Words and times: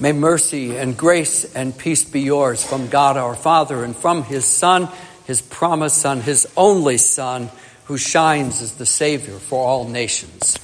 May 0.00 0.12
mercy 0.12 0.76
and 0.76 0.96
grace 0.96 1.56
and 1.56 1.76
peace 1.76 2.04
be 2.04 2.20
yours 2.20 2.64
from 2.64 2.88
God 2.88 3.16
our 3.16 3.34
Father 3.34 3.82
and 3.82 3.96
from 3.96 4.22
his 4.22 4.44
Son, 4.44 4.88
his 5.24 5.42
promised 5.42 5.98
Son, 5.98 6.20
his 6.20 6.46
only 6.56 6.98
Son, 6.98 7.50
who 7.86 7.98
shines 7.98 8.62
as 8.62 8.76
the 8.76 8.86
Savior 8.86 9.38
for 9.38 9.66
all 9.66 9.88
nations. 9.88 10.56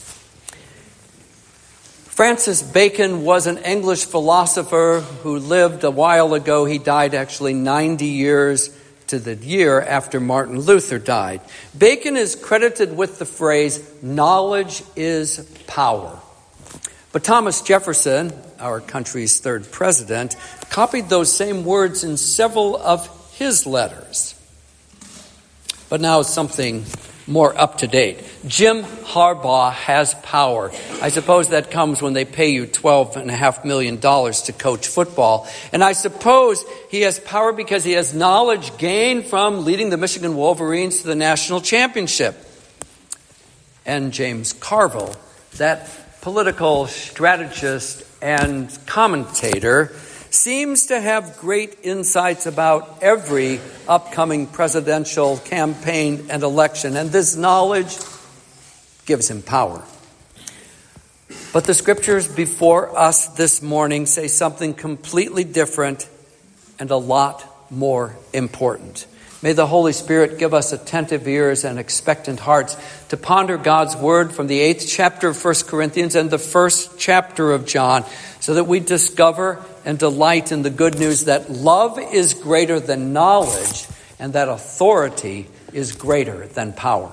Francis 2.04 2.62
Bacon 2.62 3.24
was 3.24 3.48
an 3.48 3.58
English 3.58 4.04
philosopher 4.04 5.00
who 5.24 5.40
lived 5.40 5.82
a 5.82 5.90
while 5.90 6.32
ago. 6.34 6.64
He 6.64 6.78
died 6.78 7.12
actually 7.12 7.54
90 7.54 8.06
years 8.06 8.70
to 9.08 9.18
the 9.18 9.34
year 9.34 9.80
after 9.80 10.20
Martin 10.20 10.60
Luther 10.60 11.00
died. 11.00 11.40
Bacon 11.76 12.16
is 12.16 12.36
credited 12.36 12.96
with 12.96 13.18
the 13.18 13.24
phrase, 13.24 13.82
knowledge 14.00 14.84
is 14.94 15.40
power. 15.66 16.20
But 17.14 17.22
Thomas 17.22 17.62
Jefferson, 17.62 18.32
our 18.58 18.80
country's 18.80 19.38
third 19.38 19.70
president, 19.70 20.34
copied 20.68 21.08
those 21.08 21.32
same 21.32 21.64
words 21.64 22.02
in 22.02 22.16
several 22.16 22.76
of 22.76 23.08
his 23.36 23.66
letters. 23.66 24.34
But 25.88 26.00
now 26.00 26.22
something 26.22 26.84
more 27.28 27.56
up 27.56 27.78
to 27.78 27.86
date. 27.86 28.18
Jim 28.48 28.82
Harbaugh 28.82 29.72
has 29.72 30.14
power. 30.24 30.72
I 31.00 31.10
suppose 31.10 31.50
that 31.50 31.70
comes 31.70 32.02
when 32.02 32.14
they 32.14 32.24
pay 32.24 32.48
you 32.50 32.66
$12.5 32.66 33.64
million 33.64 34.00
to 34.00 34.54
coach 34.58 34.88
football. 34.88 35.46
And 35.72 35.84
I 35.84 35.92
suppose 35.92 36.64
he 36.90 37.02
has 37.02 37.20
power 37.20 37.52
because 37.52 37.84
he 37.84 37.92
has 37.92 38.12
knowledge 38.12 38.76
gained 38.76 39.26
from 39.26 39.64
leading 39.64 39.90
the 39.90 39.96
Michigan 39.96 40.34
Wolverines 40.34 41.02
to 41.02 41.06
the 41.06 41.14
national 41.14 41.60
championship. 41.60 42.34
And 43.86 44.12
James 44.12 44.52
Carville, 44.52 45.14
that 45.58 45.88
political 46.24 46.86
strategist 46.86 48.02
and 48.22 48.74
commentator, 48.86 49.92
seems 50.30 50.86
to 50.86 50.98
have 50.98 51.36
great 51.36 51.76
insights 51.82 52.46
about 52.46 53.02
every 53.02 53.60
upcoming 53.86 54.46
presidential 54.46 55.36
campaign 55.36 56.28
and 56.30 56.42
election, 56.42 56.96
and 56.96 57.10
this 57.10 57.36
knowledge 57.36 57.98
gives 59.04 59.30
him 59.30 59.42
power. 59.42 59.84
But 61.52 61.64
the 61.64 61.74
scriptures 61.74 62.26
before 62.26 62.98
us 62.98 63.28
this 63.28 63.60
morning 63.60 64.06
say 64.06 64.26
something 64.26 64.72
completely 64.72 65.44
different 65.44 66.08
and 66.78 66.90
a 66.90 66.96
lot 66.96 67.44
more 67.70 68.16
important. 68.32 69.06
May 69.44 69.52
the 69.52 69.66
Holy 69.66 69.92
Spirit 69.92 70.38
give 70.38 70.54
us 70.54 70.72
attentive 70.72 71.28
ears 71.28 71.64
and 71.64 71.78
expectant 71.78 72.40
hearts 72.40 72.78
to 73.10 73.18
ponder 73.18 73.58
God's 73.58 73.94
word 73.94 74.32
from 74.32 74.46
the 74.46 74.58
eighth 74.58 74.86
chapter 74.88 75.28
of 75.28 75.44
1 75.44 75.54
Corinthians 75.66 76.14
and 76.14 76.30
the 76.30 76.38
first 76.38 76.98
chapter 76.98 77.52
of 77.52 77.66
John 77.66 78.06
so 78.40 78.54
that 78.54 78.64
we 78.64 78.80
discover 78.80 79.62
and 79.84 79.98
delight 79.98 80.50
in 80.50 80.62
the 80.62 80.70
good 80.70 80.98
news 80.98 81.26
that 81.26 81.50
love 81.50 81.98
is 81.98 82.32
greater 82.32 82.80
than 82.80 83.12
knowledge 83.12 83.86
and 84.18 84.32
that 84.32 84.48
authority 84.48 85.46
is 85.74 85.92
greater 85.92 86.46
than 86.46 86.72
power. 86.72 87.12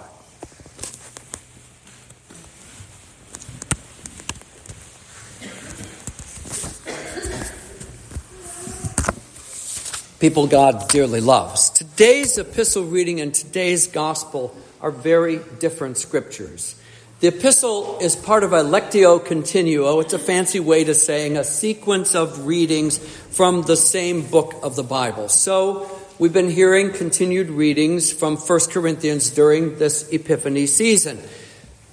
People 10.21 10.45
God 10.45 10.87
dearly 10.87 11.19
loves. 11.19 11.71
Today's 11.71 12.37
epistle 12.37 12.83
reading 12.83 13.21
and 13.21 13.33
today's 13.33 13.87
gospel 13.87 14.55
are 14.79 14.91
very 14.91 15.39
different 15.57 15.97
scriptures. 15.97 16.79
The 17.21 17.29
epistle 17.29 17.97
is 17.99 18.15
part 18.15 18.43
of 18.43 18.53
a 18.53 18.61
lectio 18.61 19.25
continua. 19.25 19.99
It's 19.99 20.13
a 20.13 20.19
fancy 20.19 20.59
way 20.59 20.83
to 20.83 20.93
saying 20.93 21.37
a 21.37 21.43
sequence 21.43 22.13
of 22.13 22.45
readings 22.45 22.99
from 22.99 23.63
the 23.63 23.75
same 23.75 24.21
book 24.21 24.53
of 24.61 24.75
the 24.75 24.83
Bible. 24.83 25.27
So 25.27 25.89
we've 26.19 26.31
been 26.31 26.51
hearing 26.51 26.93
continued 26.93 27.49
readings 27.49 28.13
from 28.13 28.37
1 28.37 28.59
Corinthians 28.69 29.31
during 29.31 29.79
this 29.79 30.07
Epiphany 30.13 30.67
season. 30.67 31.17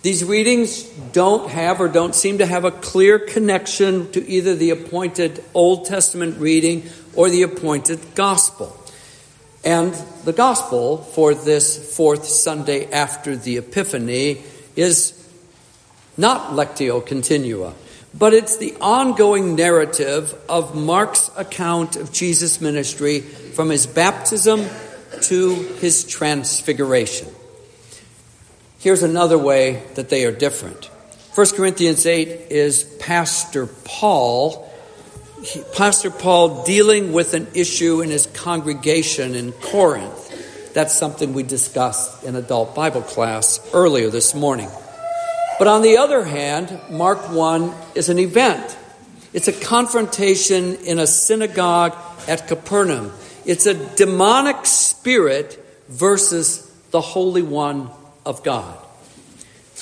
These 0.03 0.23
readings 0.23 0.85
don't 1.13 1.51
have 1.51 1.81
or 1.81 1.89
don't 1.89 2.15
seem 2.15 2.39
to 2.39 2.47
have 2.47 2.65
a 2.65 2.71
clear 2.71 3.19
connection 3.19 4.13
to 4.13 4.29
either 4.29 4.55
the 4.55 4.71
appointed 4.71 5.43
Old 5.55 5.87
Testament 5.87 6.39
reading 6.39 6.83
or 7.19 7.29
the 7.29 7.43
appointed 7.43 7.99
gospel. 8.15 8.73
And 9.65 9.93
the 10.25 10.33
gospel 10.33 10.99
for 10.99 11.35
this 11.35 11.97
fourth 11.97 12.25
Sunday 12.25 12.89
after 12.93 13.35
the 13.35 13.57
Epiphany 13.57 14.41
is 14.77 15.15
not 16.17 16.53
Lectio 16.53 17.05
Continua, 17.05 17.75
but 18.17 18.35
it's 18.35 18.59
the 18.59 18.77
ongoing 18.81 19.57
narrative 19.57 20.33
of 20.49 20.77
Mark's 20.77 21.29
account 21.37 21.97
of 21.97 22.13
Jesus' 22.13 22.61
ministry 22.61 23.19
from 23.19 23.69
his 23.69 23.89
baptism 23.89 24.65
to 25.23 25.55
his 25.81 26.05
transfiguration. 26.05 27.27
Here's 28.79 29.03
another 29.03 29.39
way 29.39 29.83
that 29.97 30.09
they 30.09 30.25
are 30.25 30.31
different. 30.31 30.85
1 31.35 31.47
Corinthians 31.57 32.07
8 32.07 32.29
is 32.53 32.85
Pastor 33.01 33.67
Paul. 33.67 34.68
Pastor 35.75 36.11
Paul 36.11 36.65
dealing 36.65 37.13
with 37.13 37.35
an 37.35 37.47
issue 37.55 38.01
in 38.01 38.11
his 38.11 38.27
congregation 38.27 39.37
in 39.37 39.53
Corinth. 39.53 40.75
That's 40.75 40.95
something 40.95 41.33
we 41.33 41.45
discussed 41.45 42.25
in 42.25 42.35
adult 42.35 42.75
Bible 42.75 43.03
class 43.03 43.61
earlier 43.73 44.11
this 44.11 44.35
morning. 44.35 44.69
But 45.59 45.69
on 45.69 45.83
the 45.83 45.99
other 45.99 46.25
hand, 46.25 46.81
Mark 46.91 47.31
1 47.31 47.73
is 47.95 48.09
an 48.09 48.19
event. 48.19 48.77
It's 49.33 49.47
a 49.47 49.53
confrontation 49.53 50.77
in 50.77 50.99
a 50.99 51.07
synagogue 51.07 51.97
at 52.27 52.49
Capernaum. 52.49 53.13
It's 53.45 53.67
a 53.67 53.75
demonic 53.97 54.67
spirit 54.67 55.65
versus 55.89 56.69
the 56.91 57.01
Holy 57.01 57.43
One 57.43 57.91
of 58.27 58.43
God. 58.43 58.77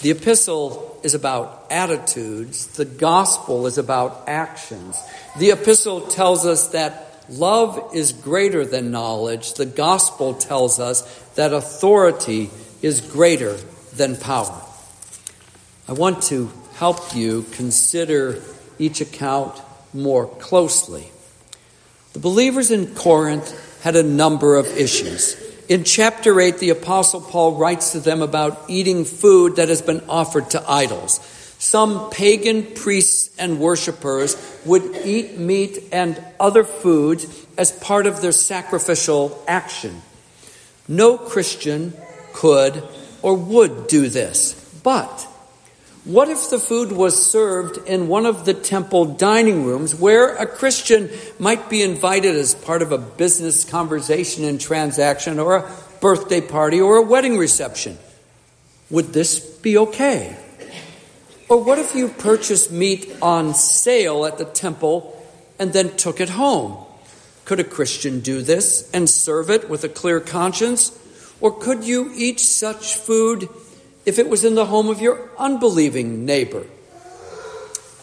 The 0.02 0.10
epistle 0.10 1.00
is 1.02 1.14
about 1.14 1.66
attitudes, 1.70 2.66
the 2.68 2.84
gospel 2.84 3.66
is 3.66 3.78
about 3.78 4.24
actions. 4.26 5.00
The 5.38 5.52
epistle 5.52 6.02
tells 6.02 6.44
us 6.44 6.68
that 6.68 7.24
love 7.30 7.92
is 7.94 8.12
greater 8.12 8.66
than 8.66 8.90
knowledge, 8.90 9.54
the 9.54 9.64
gospel 9.64 10.34
tells 10.34 10.78
us 10.78 11.02
that 11.36 11.54
authority 11.54 12.50
is 12.82 13.00
greater 13.00 13.56
than 13.94 14.16
power. 14.16 14.60
I 15.88 15.94
want 15.94 16.24
to 16.24 16.52
help 16.74 17.14
you 17.14 17.44
consider 17.52 18.42
each 18.78 19.00
account 19.00 19.58
more 19.94 20.28
closely. 20.28 21.10
The 22.12 22.18
believers 22.18 22.70
in 22.70 22.94
Corinth 22.94 23.82
had 23.82 23.96
a 23.96 24.02
number 24.02 24.56
of 24.56 24.66
issues. 24.66 25.45
In 25.69 25.82
chapter 25.82 26.41
8, 26.41 26.59
the 26.59 26.71
Apostle 26.71 27.21
Paul 27.21 27.56
writes 27.56 27.93
to 27.93 28.00
them 28.00 28.22
about 28.22 28.66
eating 28.69 29.04
food 29.04 29.56
that 29.56 29.69
has 29.69 29.82
been 29.82 30.00
offered 30.09 30.50
to 30.50 30.71
idols. 30.71 31.19
Some 31.59 32.10
pagan 32.10 32.62
priests 32.75 33.34
and 33.37 33.59
worshippers 33.59 34.37
would 34.65 34.94
eat 35.05 35.38
meat 35.38 35.82
and 35.91 36.22
other 36.38 36.62
foods 36.62 37.26
as 37.59 37.72
part 37.72 38.06
of 38.06 38.21
their 38.21 38.31
sacrificial 38.31 39.43
action. 39.49 40.03
No 40.87 41.19
Christian 41.19 41.94
could 42.32 42.81
or 43.22 43.34
would 43.34 43.88
do 43.88 44.09
this. 44.09 44.53
But 44.84 45.26
what 46.06 46.28
if 46.28 46.50
the 46.50 46.59
food 46.61 46.93
was 46.93 47.31
served 47.31 47.78
in 47.89 48.06
one 48.06 48.27
of 48.27 48.44
the 48.44 48.55
temple 48.55 49.17
dining 49.17 49.65
rooms 49.65 49.93
where 49.93 50.37
a 50.37 50.47
Christian 50.47 51.11
might 51.41 51.69
be 51.69 51.83
invited 51.83 52.37
as 52.37 52.55
part 52.55 52.81
of 52.81 52.93
a 52.93 52.99
business 52.99 53.65
conversation 53.65 54.44
and 54.44 54.61
transaction 54.61 55.41
or 55.41 55.56
a 55.56 55.72
birthday 56.00 56.41
party 56.41 56.81
or 56.81 56.99
a 56.99 57.03
wedding 57.03 57.37
reception? 57.37 57.99
Would 58.89 59.12
this 59.12 59.41
be 59.41 59.77
okay? 59.78 60.37
Or 61.49 61.65
what 61.65 61.81
if 61.81 61.97
you 61.97 62.06
purchased 62.06 62.71
meat 62.71 63.17
on 63.21 63.55
sale 63.55 64.27
at 64.27 64.38
the 64.38 64.44
temple 64.44 65.12
and 65.59 65.73
then 65.73 65.97
took 65.97 66.21
it 66.21 66.29
home? 66.29 66.87
Could 67.47 67.59
a 67.59 67.64
Christian 67.64 68.20
do 68.20 68.43
this 68.43 68.88
and 68.93 69.11
serve 69.11 69.50
it 69.50 69.69
with 69.69 69.82
a 69.82 69.88
clear 69.88 70.20
conscience? 70.20 70.97
Or 71.41 71.50
could 71.50 71.82
you 71.82 72.12
eat 72.14 72.38
such 72.38 72.94
food 72.94 73.49
if 74.06 74.20
it 74.20 74.29
was 74.29 74.44
in 74.44 74.55
the 74.55 74.64
home 74.64 74.88
of 74.88 75.03
your 75.03 75.29
unbelieving 75.37 76.25
neighbor. 76.25 76.64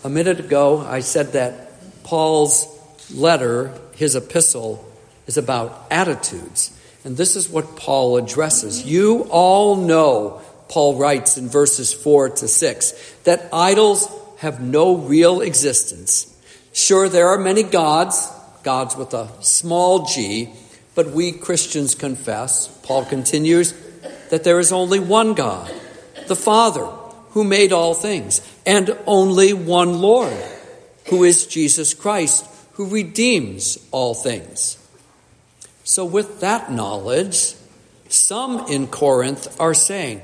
A 0.03 0.09
minute 0.09 0.41
ago, 0.41 0.81
I 0.81 0.99
said 0.99 1.31
that 1.31 2.03
Paul's 2.03 2.67
letter, 3.09 3.71
his 3.95 4.17
epistle, 4.17 4.85
is 5.27 5.37
about 5.37 5.87
attitudes. 5.89 6.77
And 7.05 7.15
this 7.15 7.37
is 7.37 7.47
what 7.49 7.77
Paul 7.77 8.17
addresses. 8.17 8.85
You 8.85 9.27
all 9.29 9.77
know, 9.77 10.41
Paul 10.67 10.97
writes 10.97 11.37
in 11.37 11.47
verses 11.47 11.93
4 11.93 12.31
to 12.31 12.47
6, 12.49 13.15
that 13.23 13.47
idols 13.53 14.11
have 14.39 14.61
no 14.61 14.97
real 14.97 15.39
existence. 15.39 16.29
Sure, 16.73 17.07
there 17.07 17.29
are 17.29 17.37
many 17.37 17.63
gods, 17.63 18.29
gods 18.63 18.97
with 18.97 19.13
a 19.13 19.29
small 19.39 20.05
g, 20.05 20.49
but 20.95 21.11
we 21.11 21.31
Christians 21.31 21.95
confess, 21.95 22.67
Paul 22.83 23.05
continues, 23.05 23.73
that 24.31 24.43
there 24.43 24.59
is 24.59 24.73
only 24.73 24.99
one 24.99 25.33
God 25.33 25.71
the 26.33 26.41
Father, 26.41 26.85
who 27.33 27.43
made 27.43 27.71
all 27.71 27.93
things, 27.93 28.41
and 28.65 28.97
only 29.05 29.53
one 29.53 30.01
Lord, 30.01 30.33
who 31.09 31.23
is 31.23 31.45
Jesus 31.45 31.93
Christ, 31.93 32.43
who 32.73 32.87
redeems 32.87 33.77
all 33.91 34.15
things. 34.15 34.79
So, 35.83 36.05
with 36.05 36.39
that 36.39 36.71
knowledge, 36.71 37.53
some 38.09 38.65
in 38.67 38.87
Corinth 38.87 39.59
are 39.59 39.75
saying, 39.75 40.23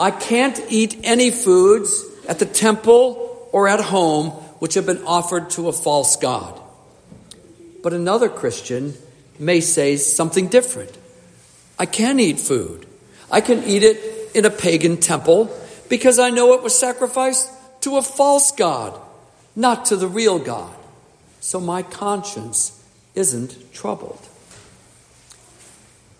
I 0.00 0.10
can't 0.10 0.58
eat 0.70 0.98
any 1.04 1.30
foods 1.30 2.04
at 2.28 2.40
the 2.40 2.46
temple 2.46 3.48
or 3.52 3.68
at 3.68 3.78
home 3.80 4.30
which 4.58 4.74
have 4.74 4.86
been 4.86 5.04
offered 5.04 5.50
to 5.50 5.68
a 5.68 5.72
false 5.72 6.16
God. 6.16 6.60
But 7.84 7.92
another 7.92 8.28
Christian 8.28 8.94
may 9.38 9.60
say 9.60 9.98
something 9.98 10.48
different. 10.48 10.98
I 11.78 11.86
can 11.86 12.18
eat 12.18 12.40
food. 12.40 12.86
I 13.30 13.40
can 13.40 13.62
eat 13.62 13.84
it 13.84 14.07
in 14.34 14.44
a 14.44 14.50
pagan 14.50 14.96
temple 14.96 15.50
because 15.88 16.18
I 16.18 16.30
know 16.30 16.54
it 16.54 16.62
was 16.62 16.76
sacrificed 16.76 17.50
to 17.82 17.96
a 17.96 18.02
false 18.02 18.52
God, 18.52 18.98
not 19.56 19.86
to 19.86 19.96
the 19.96 20.08
real 20.08 20.38
God. 20.38 20.74
So 21.40 21.60
my 21.60 21.82
conscience 21.82 22.84
isn't 23.14 23.72
troubled. 23.72 24.20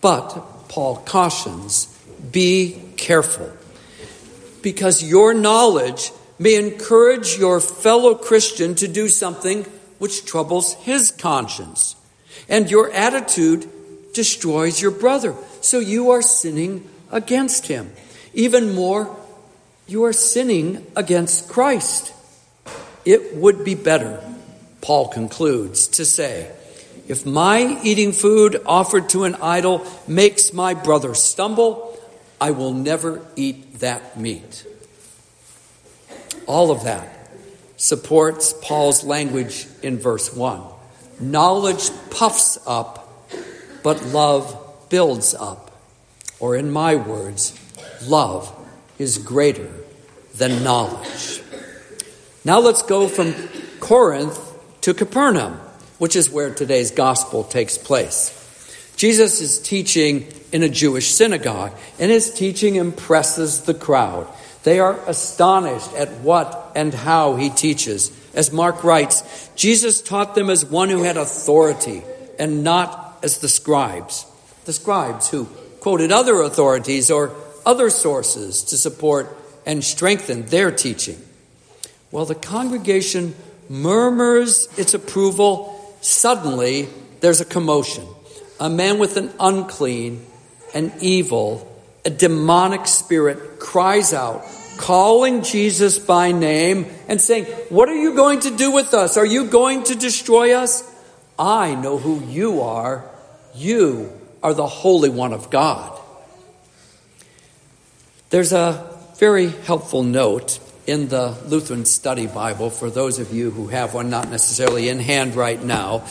But 0.01 0.67
Paul 0.69 0.97
cautions 0.97 1.87
be 2.31 2.81
careful 2.97 3.51
because 4.61 5.03
your 5.03 5.33
knowledge 5.33 6.11
may 6.37 6.55
encourage 6.55 7.37
your 7.37 7.59
fellow 7.59 8.15
Christian 8.15 8.75
to 8.75 8.87
do 8.87 9.09
something 9.09 9.63
which 9.97 10.25
troubles 10.25 10.73
his 10.75 11.11
conscience. 11.11 11.95
And 12.47 12.71
your 12.71 12.91
attitude 12.91 13.69
destroys 14.13 14.81
your 14.81 14.91
brother. 14.91 15.35
So 15.61 15.79
you 15.79 16.11
are 16.11 16.21
sinning 16.21 16.89
against 17.11 17.67
him. 17.67 17.91
Even 18.33 18.73
more, 18.73 19.15
you 19.87 20.03
are 20.05 20.13
sinning 20.13 20.85
against 20.95 21.49
Christ. 21.49 22.13
It 23.05 23.35
would 23.35 23.65
be 23.65 23.75
better, 23.75 24.23
Paul 24.81 25.07
concludes, 25.07 25.87
to 25.87 26.05
say, 26.05 26.51
if 27.07 27.25
my 27.25 27.79
eating 27.83 28.11
food 28.11 28.61
offered 28.67 29.09
to 29.09 29.23
an 29.23 29.35
idol 29.41 29.85
makes 30.07 30.53
my 30.53 30.75
brother 30.75 31.15
stumble, 31.15 31.97
I 32.39 32.51
will 32.51 32.73
never 32.73 33.25
eat 33.35 33.79
that 33.79 34.19
meat. 34.19 34.65
All 36.45 36.69
of 36.69 36.83
that 36.83 37.31
supports 37.77 38.53
Paul's 38.61 39.03
language 39.03 39.65
in 39.81 39.97
verse 39.97 40.33
1. 40.33 40.61
Knowledge 41.19 41.89
puffs 42.11 42.59
up, 42.67 43.27
but 43.83 44.03
love 44.05 44.89
builds 44.89 45.33
up. 45.33 45.68
Or, 46.39 46.55
in 46.55 46.71
my 46.71 46.95
words, 46.95 47.57
love 48.05 48.53
is 48.97 49.17
greater 49.17 49.69
than 50.35 50.63
knowledge. 50.63 51.41
Now 52.45 52.59
let's 52.59 52.81
go 52.81 53.07
from 53.07 53.33
Corinth 53.79 54.39
to 54.81 54.93
Capernaum 54.93 55.59
which 55.99 56.15
is 56.15 56.29
where 56.29 56.51
today's 56.51 56.91
gospel 56.91 57.43
takes 57.43 57.77
place. 57.77 58.35
Jesus 58.95 59.39
is 59.41 59.59
teaching 59.59 60.27
in 60.51 60.63
a 60.63 60.69
Jewish 60.69 61.13
synagogue, 61.13 61.73
and 61.99 62.09
his 62.09 62.33
teaching 62.33 62.75
impresses 62.75 63.61
the 63.61 63.73
crowd. 63.73 64.27
They 64.63 64.79
are 64.79 64.99
astonished 65.07 65.93
at 65.93 66.09
what 66.21 66.71
and 66.75 66.93
how 66.93 67.35
he 67.35 67.49
teaches. 67.49 68.11
As 68.33 68.51
Mark 68.51 68.83
writes, 68.83 69.49
Jesus 69.55 70.01
taught 70.01 70.35
them 70.35 70.49
as 70.49 70.65
one 70.65 70.89
who 70.89 71.03
had 71.03 71.17
authority 71.17 72.03
and 72.37 72.63
not 72.63 73.19
as 73.21 73.37
the 73.37 73.47
scribes. 73.47 74.25
The 74.65 74.73
scribes 74.73 75.29
who 75.29 75.47
quoted 75.79 76.11
other 76.11 76.41
authorities 76.41 77.09
or 77.11 77.35
other 77.65 77.89
sources 77.89 78.63
to 78.63 78.77
support 78.77 79.35
and 79.65 79.83
strengthen 79.83 80.45
their 80.47 80.71
teaching. 80.71 81.17
While 82.09 82.25
the 82.25 82.35
congregation 82.35 83.35
murmurs 83.69 84.67
its 84.77 84.93
approval 84.93 85.79
Suddenly, 86.01 86.87
there's 87.19 87.41
a 87.41 87.45
commotion. 87.45 88.07
A 88.59 88.69
man 88.69 88.99
with 88.99 89.17
an 89.17 89.31
unclean, 89.39 90.25
an 90.73 90.93
evil, 91.01 91.65
a 92.05 92.09
demonic 92.09 92.87
spirit 92.87 93.59
cries 93.59 94.13
out, 94.13 94.45
calling 94.77 95.43
Jesus 95.43 95.99
by 95.99 96.31
name 96.31 96.85
and 97.07 97.19
saying, 97.19 97.45
What 97.69 97.89
are 97.89 97.95
you 97.95 98.15
going 98.15 98.41
to 98.41 98.55
do 98.55 98.71
with 98.71 98.93
us? 98.93 99.17
Are 99.17 99.25
you 99.25 99.45
going 99.45 99.83
to 99.83 99.95
destroy 99.95 100.53
us? 100.53 100.83
I 101.37 101.75
know 101.75 101.97
who 101.97 102.23
you 102.25 102.61
are. 102.61 103.03
You 103.55 104.11
are 104.41 104.53
the 104.53 104.67
Holy 104.67 105.09
One 105.09 105.33
of 105.33 105.49
God. 105.49 105.99
There's 108.29 108.53
a 108.53 108.95
very 109.17 109.49
helpful 109.49 110.03
note 110.03 110.59
in 110.87 111.07
the 111.09 111.37
Lutheran 111.47 111.85
Study 111.85 112.27
Bible, 112.27 112.69
for 112.69 112.89
those 112.89 113.19
of 113.19 113.33
you 113.33 113.51
who 113.51 113.67
have 113.67 113.93
one, 113.93 114.09
not 114.09 114.29
necessarily 114.29 114.89
in 114.89 114.99
hand 114.99 115.35
right 115.35 115.61
now, 115.61 116.03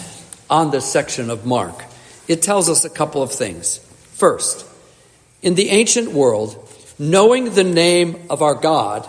on 0.49 0.71
this 0.71 0.91
section 0.91 1.31
of 1.31 1.47
Mark. 1.47 1.85
It 2.29 2.43
tells 2.43 2.69
us 2.69 2.85
a 2.85 2.91
couple 2.91 3.23
of 3.23 3.33
things. 3.33 3.79
First, 4.15 4.67
in 5.43 5.55
the 5.55 5.71
ancient 5.71 6.13
world, 6.13 6.69
knowing 6.99 7.55
the 7.55 7.65
name 7.65 8.27
of 8.31 8.43
our 8.43 8.55
God, 8.55 9.09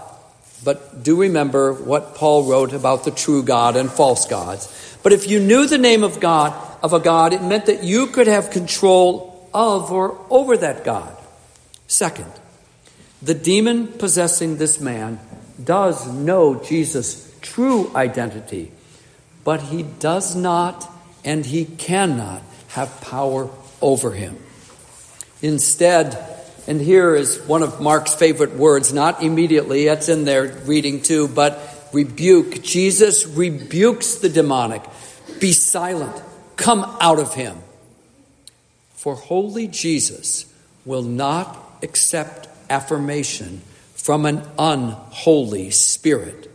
but 0.63 1.03
do 1.03 1.21
remember 1.21 1.73
what 1.73 2.15
Paul 2.15 2.43
wrote 2.43 2.73
about 2.73 3.03
the 3.03 3.11
true 3.11 3.43
God 3.43 3.75
and 3.75 3.89
false 3.89 4.25
gods. 4.25 4.97
But 5.03 5.13
if 5.13 5.29
you 5.29 5.39
knew 5.39 5.67
the 5.67 5.77
name 5.77 6.03
of 6.03 6.19
God, 6.19 6.53
of 6.83 6.93
a 6.93 6.99
God, 6.99 7.33
it 7.33 7.41
meant 7.41 7.67
that 7.67 7.83
you 7.83 8.07
could 8.07 8.27
have 8.27 8.51
control 8.51 9.49
of 9.53 9.91
or 9.91 10.17
over 10.29 10.57
that 10.57 10.83
God. 10.83 11.15
Second, 11.87 12.31
the 13.21 13.33
demon 13.33 13.87
possessing 13.87 14.57
this 14.57 14.79
man 14.79 15.19
does 15.63 16.07
know 16.07 16.55
Jesus' 16.55 17.33
true 17.41 17.91
identity, 17.95 18.71
but 19.43 19.61
he 19.61 19.83
does 19.83 20.35
not 20.35 20.89
and 21.25 21.45
he 21.45 21.65
cannot 21.65 22.41
have 22.69 23.01
power 23.01 23.49
over 23.81 24.11
him. 24.11 24.37
Instead, 25.41 26.38
and 26.69 26.79
here 26.79 27.15
is 27.15 27.39
one 27.47 27.63
of 27.63 27.81
Mark's 27.81 28.13
favorite 28.13 28.53
words, 28.53 28.93
not 28.93 29.23
immediately, 29.23 29.85
that's 29.85 30.07
in 30.07 30.23
their 30.23 30.43
reading 30.65 31.01
too, 31.01 31.27
but 31.27 31.59
rebuke. 31.91 32.61
Jesus 32.61 33.25
rebukes 33.25 34.17
the 34.17 34.29
demonic. 34.29 34.83
Be 35.39 35.51
silent. 35.51 36.15
Come 36.57 36.85
out 37.01 37.17
of 37.17 37.33
him. 37.33 37.57
For 38.91 39.15
holy 39.15 39.67
Jesus 39.67 40.45
will 40.85 41.01
not 41.01 41.57
accept 41.81 42.47
affirmation 42.69 43.63
from 43.95 44.27
an 44.27 44.43
unholy 44.59 45.71
spirit. 45.71 46.51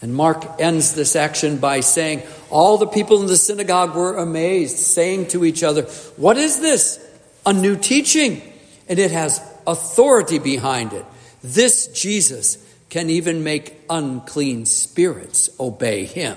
And 0.00 0.14
Mark 0.14 0.60
ends 0.60 0.94
this 0.94 1.16
action 1.16 1.56
by 1.56 1.80
saying, 1.80 2.22
All 2.50 2.78
the 2.78 2.86
people 2.86 3.20
in 3.20 3.26
the 3.26 3.36
synagogue 3.36 3.96
were 3.96 4.16
amazed, 4.16 4.76
saying 4.76 5.26
to 5.28 5.44
each 5.44 5.64
other, 5.64 5.82
What 6.16 6.36
is 6.36 6.60
this? 6.60 7.04
A 7.44 7.52
new 7.52 7.74
teaching, 7.74 8.42
and 8.88 8.98
it 8.98 9.10
has 9.10 9.40
authority 9.66 10.38
behind 10.38 10.92
it. 10.92 11.04
This 11.42 11.88
Jesus 11.88 12.58
can 12.88 13.10
even 13.10 13.44
make 13.44 13.78
unclean 13.90 14.64
spirits 14.64 15.50
obey 15.60 16.04
him. 16.04 16.36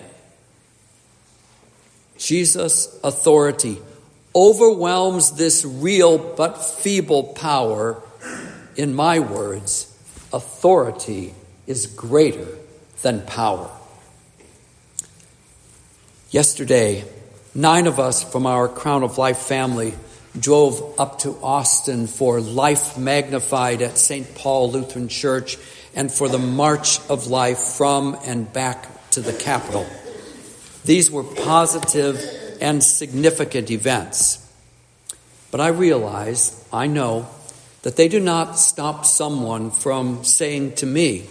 Jesus' 2.17 3.00
authority 3.03 3.77
overwhelms 4.36 5.31
this 5.31 5.65
real 5.65 6.17
but 6.17 6.53
feeble 6.63 7.24
power, 7.24 8.01
in 8.75 8.93
my 8.93 9.20
words, 9.20 9.88
authority 10.31 11.34
is 11.67 11.88
greater 11.88 12.48
than 13.01 13.22
power. 13.22 13.70
Yesterday, 16.29 17.03
nine 17.53 17.88
of 17.88 18.00
us 18.00 18.24
from 18.24 18.46
our 18.46 18.70
Crown 18.70 19.03
of 19.03 19.17
Life 19.17 19.39
family 19.39 19.93
drove 20.39 21.00
up 21.00 21.19
to 21.19 21.38
Austin 21.43 22.07
for 22.07 22.39
Life 22.39 22.97
Magnified 22.97 23.81
at 23.81 23.97
St. 23.97 24.35
Paul 24.35 24.71
Lutheran 24.71 25.07
Church 25.07 25.57
and 25.93 26.11
for 26.11 26.29
the 26.29 26.39
March 26.39 27.00
of 27.09 27.27
Life 27.27 27.59
from 27.59 28.17
and 28.23 28.51
back 28.51 29.09
to 29.11 29.21
the 29.21 29.33
Capitol. 29.33 29.85
These 30.85 31.11
were 31.11 31.23
positive 31.23 32.17
and 32.61 32.83
significant 32.83 33.69
events. 33.71 34.38
But 35.51 35.59
I 35.59 35.67
realize, 35.67 36.65
I 36.71 36.88
know, 36.88 37.27
that 37.81 37.97
they 37.97 38.07
do 38.07 38.19
not 38.19 38.57
stop 38.57 39.05
someone 39.05 39.71
from 39.71 40.23
saying 40.23 40.75
to 40.75 40.85
me, 40.85 41.25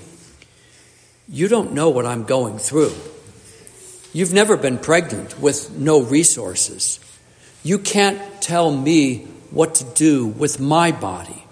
You 1.29 1.49
don't 1.49 1.73
know 1.73 1.89
what 1.91 2.05
I'm 2.05 2.25
going 2.25 2.59
through. 2.59 2.93
You've 4.13 4.33
never 4.33 4.57
been 4.57 4.79
pregnant 4.79 5.41
with 5.41 5.71
no 5.77 6.03
resources. 6.03 6.99
You 7.63 7.79
can't 7.79 8.21
tell 8.41 8.75
me 8.75 9.27
what 9.51 9.77
to 9.77 9.85
do 9.85 10.27
with 10.27 10.61
my 10.61 10.93
body. 10.93 11.45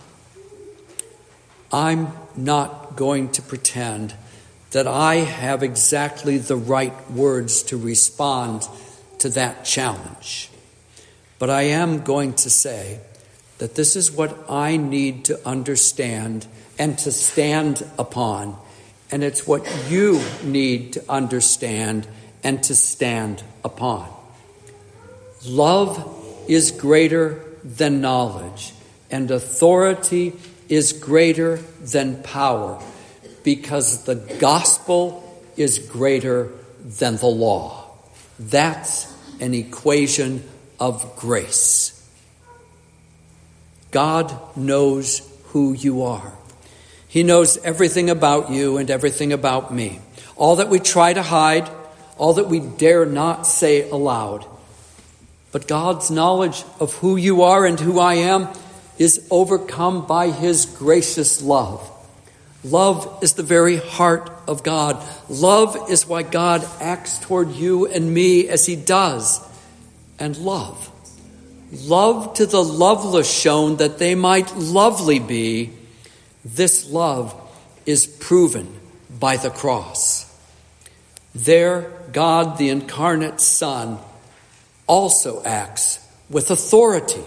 I'm 1.73 2.09
not 2.37 2.97
going 2.97 3.31
to 3.33 3.43
pretend 3.43 4.15
that 4.71 4.87
I 4.87 5.17
have 5.17 5.63
exactly 5.63 6.39
the 6.39 6.57
right 6.57 7.11
words 7.11 7.63
to 7.65 7.77
respond 7.77 8.67
to 9.19 9.29
that 9.31 9.65
challenge. 9.65 10.51
But 11.39 11.51
I 11.51 11.63
am 11.63 12.03
going 12.03 12.35
to 12.35 12.51
say 12.51 13.01
that 13.59 13.75
this 13.75 13.97
is 13.97 14.11
what 14.11 14.51
I 14.51 14.77
need 14.77 15.27
to 15.27 15.47
understand 15.47 16.47
and 16.79 16.97
to 16.99 17.13
stand 17.13 17.85
upon 17.99 18.57
and 19.11 19.25
it's 19.25 19.47
what 19.47 19.67
you 19.89 20.23
need 20.45 20.93
to 20.95 21.05
understand 21.11 22.07
and 22.45 22.63
to 22.65 22.75
stand 22.75 23.43
upon. 23.65 24.09
Love 25.47 26.47
is 26.49 26.71
greater 26.71 27.45
than 27.63 28.01
knowledge, 28.01 28.73
and 29.11 29.31
authority 29.31 30.33
is 30.69 30.93
greater 30.93 31.57
than 31.81 32.23
power, 32.23 32.83
because 33.45 34.05
the 34.05 34.15
gospel 34.15 35.25
is 35.57 35.79
greater 35.79 36.51
than 36.85 37.17
the 37.17 37.27
law. 37.27 37.91
That's 38.39 39.15
an 39.41 39.55
equation 39.55 40.43
of 40.79 41.17
grace. 41.17 41.95
God 43.91 44.35
knows 44.57 45.23
who 45.47 45.73
you 45.73 46.03
are. 46.03 46.33
He 47.09 47.23
knows 47.23 47.57
everything 47.59 48.11
about 48.11 48.51
you 48.51 48.77
and 48.77 48.91
everything 48.91 49.33
about 49.33 49.73
me. 49.73 50.01
All 50.37 50.57
that 50.57 50.69
we 50.69 50.79
try 50.79 51.13
to 51.15 51.23
hide, 51.23 51.69
all 52.19 52.35
that 52.35 52.49
we 52.49 52.61
dare 52.61 53.07
not 53.07 53.47
say 53.47 53.89
aloud. 53.89 54.45
But 55.51 55.69
God's 55.69 56.11
knowledge 56.11 56.65
of 56.79 56.95
who 56.95 57.17
you 57.17 57.43
are 57.43 57.65
and 57.65 57.81
who 57.81 57.99
I 57.99 58.15
am 58.15 58.49
is 58.99 59.27
overcome 59.31 60.07
by 60.07 60.31
His 60.31 60.67
gracious 60.67 61.43
love. 61.43 61.91
Love 62.65 63.21
is 63.23 63.35
the 63.35 63.43
very 63.43 63.77
heart 63.77 64.31
of 64.47 64.63
God. 64.63 65.03
Love 65.29 65.91
is 65.91 66.07
why 66.07 66.23
God 66.23 66.67
acts 66.81 67.19
toward 67.21 67.53
you 67.53 67.87
and 67.87 68.13
me 68.13 68.49
as 68.49 68.67
He 68.67 68.77
does. 68.77 69.41
And 70.19 70.37
love. 70.37 70.91
Love 71.71 72.35
to 72.35 72.47
the 72.47 72.63
loveless 72.63 73.31
shown 73.31 73.77
that 73.77 73.99
they 73.99 74.15
might 74.15 74.57
lovely 74.57 75.19
be. 75.19 75.71
This 76.45 76.91
love 76.91 77.35
is 77.87 78.07
proven 78.07 78.75
by 79.21 79.37
the 79.37 79.51
cross. 79.51 80.25
There, 81.35 81.93
God, 82.13 82.59
the 82.59 82.71
incarnate 82.71 83.41
Son, 83.41 83.99
also 84.89 85.43
acts 85.45 86.05
with 86.29 86.51
authority. 86.51 87.23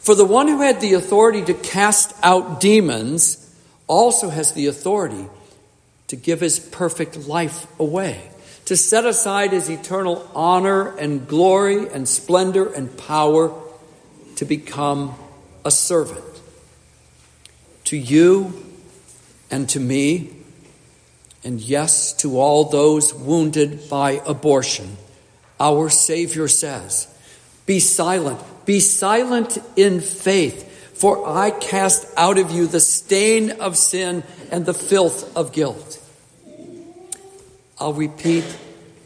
For 0.00 0.14
the 0.14 0.24
one 0.24 0.48
who 0.48 0.60
had 0.60 0.80
the 0.80 0.94
authority 0.94 1.42
to 1.44 1.54
cast 1.54 2.14
out 2.22 2.60
demons 2.60 3.40
also 3.86 4.28
has 4.28 4.52
the 4.52 4.66
authority 4.66 5.26
to 6.08 6.16
give 6.16 6.40
his 6.40 6.58
perfect 6.58 7.26
life 7.26 7.66
away, 7.78 8.30
to 8.66 8.76
set 8.76 9.06
aside 9.06 9.52
his 9.52 9.68
eternal 9.68 10.28
honor 10.34 10.96
and 10.96 11.26
glory 11.26 11.88
and 11.88 12.08
splendor 12.08 12.72
and 12.72 12.96
power 12.96 13.54
to 14.36 14.44
become 14.44 15.14
a 15.64 15.70
servant. 15.70 16.24
To 17.84 17.96
you 17.96 18.64
and 19.50 19.68
to 19.70 19.80
me, 19.80 20.30
and 21.42 21.60
yes, 21.60 22.14
to 22.14 22.38
all 22.38 22.64
those 22.64 23.12
wounded 23.12 23.88
by 23.90 24.22
abortion, 24.26 24.96
our 25.58 25.88
Savior 25.88 26.48
says, 26.48 27.08
Be 27.66 27.80
silent, 27.80 28.40
be 28.64 28.80
silent 28.80 29.58
in 29.76 30.00
faith, 30.00 30.70
for 30.98 31.28
I 31.28 31.50
cast 31.50 32.06
out 32.16 32.38
of 32.38 32.50
you 32.50 32.66
the 32.66 32.80
stain 32.80 33.50
of 33.52 33.76
sin 33.76 34.22
and 34.50 34.66
the 34.66 34.74
filth 34.74 35.36
of 35.36 35.52
guilt. 35.52 36.00
I'll 37.78 37.92
repeat 37.92 38.44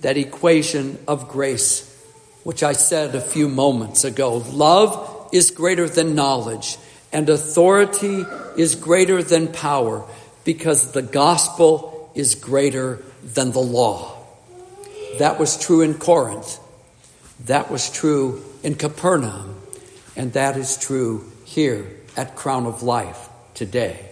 that 0.03 0.17
equation 0.17 0.99
of 1.09 1.29
grace, 1.29 1.85
which 2.45 2.63
I 2.63 2.73
said 2.73 3.15
a 3.15 3.21
few 3.21 3.49
moments 3.49 4.05
ago. 4.05 4.37
Love 4.37 5.31
is 5.33 5.51
greater 5.51 5.89
than 5.89 6.15
knowledge, 6.15 6.77
and 7.13 7.29
authority 7.29 8.25
is 8.57 8.75
greater 8.75 9.23
than 9.23 9.49
power, 9.49 10.05
because 10.45 10.93
the 10.93 11.03
gospel 11.03 12.11
is 12.15 12.35
greater 12.35 13.03
than 13.23 13.53
the 13.53 13.61
law. 13.61 14.18
That 15.19 15.39
was 15.39 15.59
true 15.59 15.81
in 15.81 15.95
Corinth. 15.95 16.59
That 17.45 17.71
was 17.71 17.91
true 17.91 18.45
in 18.63 18.75
Capernaum. 18.75 19.61
And 20.17 20.33
that 20.33 20.57
is 20.57 20.77
true 20.77 21.31
here 21.45 21.87
at 22.17 22.35
Crown 22.35 22.67
of 22.67 22.83
Life 22.83 23.29
today. 23.55 24.07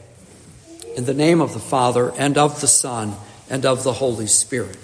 In 0.97 1.05
the 1.05 1.15
name 1.15 1.41
of 1.41 1.53
the 1.53 1.61
Father, 1.61 2.13
and 2.17 2.39
of 2.39 2.61
the 2.61 2.69
Son, 2.69 3.15
and 3.51 3.67
of 3.67 3.85
the 3.85 3.93
Holy 3.93 4.27
Spirit. 4.27 4.77